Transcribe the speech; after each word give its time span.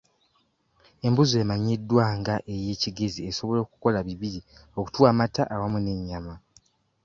Embuzi 1.07 1.35
emanyiddwa 1.43 2.05
nga 2.19 2.35
ey'e 2.53 2.73
Kigezi 2.81 3.19
esobola 3.29 3.59
okukola 3.65 3.99
bibiri 4.07 4.39
okutuwa 4.79 5.07
amata 5.13 5.43
awamu 5.53 5.77
n'ennyama. 5.81 6.35